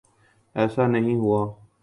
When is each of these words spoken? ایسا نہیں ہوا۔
ایسا 0.55 0.87
نہیں 0.87 1.15
ہوا۔ 1.15 1.41